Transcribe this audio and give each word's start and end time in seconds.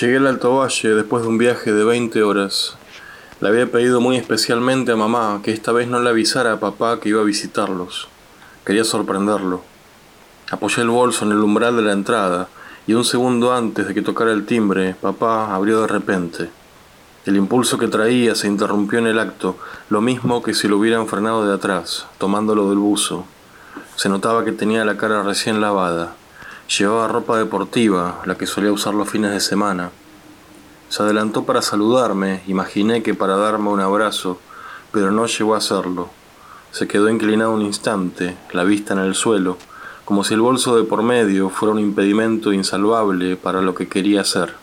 Llegué 0.00 0.16
al 0.16 0.26
Alto 0.26 0.56
Valle 0.56 0.94
después 0.94 1.22
de 1.22 1.28
un 1.28 1.36
viaje 1.36 1.70
de 1.70 1.84
20 1.84 2.22
horas. 2.22 2.78
Le 3.42 3.48
había 3.50 3.70
pedido 3.70 4.00
muy 4.00 4.16
especialmente 4.16 4.90
a 4.90 4.96
mamá 4.96 5.40
que 5.44 5.52
esta 5.52 5.70
vez 5.70 5.86
no 5.86 6.00
le 6.00 6.08
avisara 6.08 6.54
a 6.54 6.60
papá 6.60 6.98
que 6.98 7.10
iba 7.10 7.20
a 7.20 7.24
visitarlos. 7.24 8.08
Quería 8.64 8.84
sorprenderlo. 8.84 9.60
Apoyé 10.50 10.80
el 10.80 10.88
bolso 10.88 11.26
en 11.26 11.32
el 11.32 11.42
umbral 11.42 11.76
de 11.76 11.82
la 11.82 11.92
entrada 11.92 12.48
y 12.86 12.94
un 12.94 13.04
segundo 13.04 13.52
antes 13.52 13.86
de 13.86 13.92
que 13.92 14.00
tocara 14.00 14.32
el 14.32 14.46
timbre, 14.46 14.96
papá 14.98 15.54
abrió 15.54 15.82
de 15.82 15.88
repente. 15.88 16.48
El 17.26 17.36
impulso 17.36 17.76
que 17.76 17.88
traía 17.88 18.34
se 18.34 18.48
interrumpió 18.48 18.98
en 18.98 19.08
el 19.08 19.18
acto, 19.18 19.58
lo 19.90 20.00
mismo 20.00 20.42
que 20.42 20.54
si 20.54 20.68
lo 20.68 20.78
hubieran 20.78 21.06
frenado 21.06 21.46
de 21.46 21.52
atrás, 21.52 22.06
tomándolo 22.16 22.70
del 22.70 22.78
buzo. 22.78 23.26
Se 23.96 24.08
notaba 24.08 24.42
que 24.42 24.52
tenía 24.52 24.86
la 24.86 24.96
cara 24.96 25.22
recién 25.22 25.60
lavada. 25.60 26.14
Llevaba 26.78 27.06
ropa 27.06 27.36
deportiva, 27.36 28.22
la 28.24 28.38
que 28.38 28.46
solía 28.46 28.72
usar 28.72 28.94
los 28.94 29.10
fines 29.10 29.30
de 29.32 29.40
semana. 29.40 29.90
Se 30.88 31.02
adelantó 31.02 31.44
para 31.44 31.60
saludarme, 31.60 32.42
imaginé 32.46 33.02
que 33.02 33.12
para 33.12 33.36
darme 33.36 33.68
un 33.68 33.80
abrazo, 33.80 34.38
pero 34.90 35.10
no 35.10 35.26
llegó 35.26 35.54
a 35.54 35.58
hacerlo. 35.58 36.08
Se 36.70 36.88
quedó 36.88 37.10
inclinado 37.10 37.52
un 37.52 37.60
instante, 37.60 38.38
la 38.52 38.64
vista 38.64 38.94
en 38.94 39.00
el 39.00 39.14
suelo, 39.14 39.58
como 40.06 40.24
si 40.24 40.32
el 40.32 40.40
bolso 40.40 40.74
de 40.74 40.84
por 40.84 41.02
medio 41.02 41.50
fuera 41.50 41.74
un 41.74 41.78
impedimento 41.78 42.54
insalvable 42.54 43.36
para 43.36 43.60
lo 43.60 43.74
que 43.74 43.88
quería 43.88 44.22
hacer. 44.22 44.54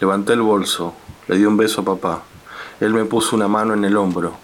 Levanté 0.00 0.34
el 0.34 0.42
bolso, 0.42 0.94
le 1.26 1.36
di 1.36 1.46
un 1.46 1.56
beso 1.56 1.80
a 1.80 1.84
papá. 1.84 2.22
Él 2.78 2.94
me 2.94 3.06
puso 3.06 3.34
una 3.34 3.48
mano 3.48 3.74
en 3.74 3.84
el 3.84 3.96
hombro. 3.96 4.34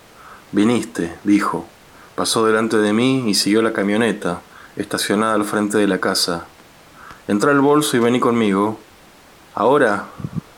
Viniste, 0.50 1.18
dijo. 1.22 1.66
Pasó 2.16 2.44
delante 2.44 2.78
de 2.78 2.92
mí 2.92 3.30
y 3.30 3.34
siguió 3.34 3.62
la 3.62 3.72
camioneta, 3.72 4.40
estacionada 4.76 5.34
al 5.34 5.44
frente 5.44 5.78
de 5.78 5.86
la 5.86 5.98
casa. 5.98 6.44
Entré 7.28 7.50
al 7.50 7.60
bolso 7.60 7.96
y 7.96 8.00
vení 8.00 8.20
conmigo. 8.20 8.78
¿Ahora? 9.54 10.06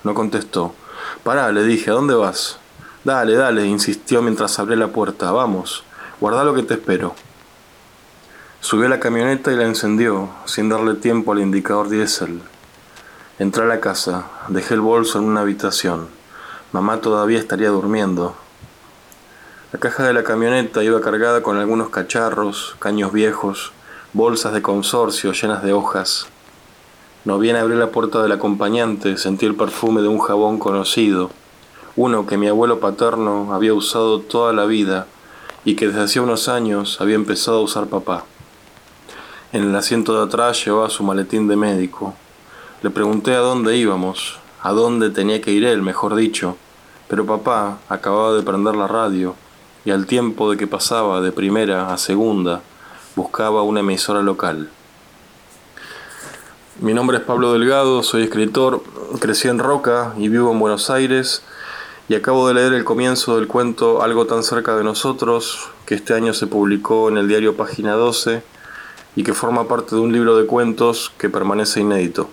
No 0.02 0.14
contestó. 0.14 0.74
Pará, 1.22 1.50
le 1.52 1.64
dije, 1.64 1.90
¿a 1.90 1.94
dónde 1.94 2.14
vas? 2.14 2.58
Dale, 3.04 3.34
dale, 3.34 3.66
insistió 3.66 4.22
mientras 4.22 4.58
abrí 4.58 4.76
la 4.76 4.88
puerta. 4.88 5.30
Vamos, 5.30 5.84
guarda 6.20 6.44
lo 6.44 6.54
que 6.54 6.62
te 6.62 6.74
espero. 6.74 7.14
Subió 8.60 8.86
a 8.86 8.88
la 8.88 9.00
camioneta 9.00 9.52
y 9.52 9.56
la 9.56 9.64
encendió, 9.64 10.30
sin 10.46 10.70
darle 10.70 10.94
tiempo 10.94 11.32
al 11.32 11.40
indicador 11.40 11.88
diésel. 11.90 12.40
Entré 13.38 13.64
a 13.64 13.66
la 13.66 13.80
casa, 13.80 14.26
dejé 14.48 14.74
el 14.74 14.80
bolso 14.80 15.18
en 15.18 15.24
una 15.24 15.42
habitación. 15.42 16.08
Mamá 16.72 17.00
todavía 17.00 17.38
estaría 17.38 17.68
durmiendo. 17.68 18.36
La 19.72 19.80
caja 19.80 20.04
de 20.04 20.12
la 20.12 20.24
camioneta 20.24 20.82
iba 20.82 21.00
cargada 21.00 21.42
con 21.42 21.58
algunos 21.58 21.90
cacharros, 21.90 22.76
caños 22.78 23.12
viejos, 23.12 23.72
bolsas 24.14 24.52
de 24.52 24.62
consorcio 24.62 25.32
llenas 25.32 25.64
de 25.64 25.72
hojas. 25.72 26.28
No 27.24 27.40
bien 27.40 27.56
abrí 27.56 27.74
la 27.74 27.90
puerta 27.90 28.22
del 28.22 28.30
acompañante, 28.30 29.16
sentí 29.16 29.44
el 29.44 29.56
perfume 29.56 30.02
de 30.02 30.08
un 30.08 30.20
jabón 30.20 30.60
conocido, 30.60 31.30
uno 31.96 32.24
que 32.24 32.36
mi 32.36 32.46
abuelo 32.46 32.78
paterno 32.78 33.52
había 33.52 33.74
usado 33.74 34.20
toda 34.20 34.52
la 34.52 34.66
vida 34.66 35.08
y 35.64 35.74
que 35.74 35.88
desde 35.88 36.02
hacía 36.02 36.22
unos 36.22 36.48
años 36.48 37.00
había 37.00 37.16
empezado 37.16 37.58
a 37.58 37.62
usar 37.62 37.86
papá. 37.86 38.24
En 39.52 39.64
el 39.64 39.74
asiento 39.74 40.16
de 40.16 40.24
atrás 40.24 40.64
llevaba 40.64 40.90
su 40.90 41.02
maletín 41.02 41.48
de 41.48 41.56
médico. 41.56 42.14
Le 42.82 42.90
pregunté 42.90 43.34
a 43.34 43.40
dónde 43.40 43.76
íbamos, 43.76 44.38
a 44.62 44.70
dónde 44.70 45.10
tenía 45.10 45.40
que 45.40 45.50
ir 45.50 45.64
él, 45.64 45.82
mejor 45.82 46.14
dicho, 46.14 46.56
pero 47.08 47.26
papá 47.26 47.78
acababa 47.88 48.34
de 48.34 48.42
prender 48.44 48.76
la 48.76 48.86
radio 48.86 49.34
y 49.84 49.90
al 49.90 50.06
tiempo 50.06 50.52
de 50.52 50.56
que 50.56 50.68
pasaba 50.68 51.20
de 51.20 51.32
primera 51.32 51.92
a 51.92 51.98
segunda, 51.98 52.62
buscaba 53.16 53.62
una 53.62 53.80
emisora 53.80 54.22
local. 54.22 54.70
Mi 56.80 56.92
nombre 56.92 57.18
es 57.18 57.22
Pablo 57.22 57.52
Delgado, 57.52 58.02
soy 58.02 58.24
escritor, 58.24 58.82
crecí 59.20 59.48
en 59.48 59.58
Roca 59.58 60.12
y 60.16 60.28
vivo 60.28 60.50
en 60.50 60.58
Buenos 60.58 60.90
Aires 60.90 61.42
y 62.08 62.14
acabo 62.14 62.48
de 62.48 62.54
leer 62.54 62.72
el 62.72 62.84
comienzo 62.84 63.36
del 63.36 63.46
cuento 63.46 64.02
Algo 64.02 64.26
tan 64.26 64.42
cerca 64.42 64.76
de 64.76 64.84
nosotros, 64.84 65.70
que 65.86 65.94
este 65.94 66.14
año 66.14 66.34
se 66.34 66.46
publicó 66.46 67.08
en 67.08 67.16
el 67.16 67.28
diario 67.28 67.56
Página 67.56 67.92
12 67.92 68.42
y 69.16 69.22
que 69.22 69.34
forma 69.34 69.68
parte 69.68 69.94
de 69.94 70.00
un 70.00 70.12
libro 70.12 70.36
de 70.36 70.46
cuentos 70.46 71.12
que 71.16 71.30
permanece 71.30 71.80
inédito. 71.80 72.28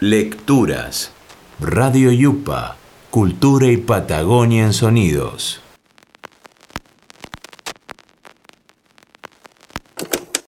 Lecturas. 0.00 1.10
Radio 1.58 2.12
Yupa. 2.12 2.76
Cultura 3.10 3.66
y 3.66 3.78
Patagonia 3.78 4.64
en 4.64 4.72
Sonidos. 4.72 5.60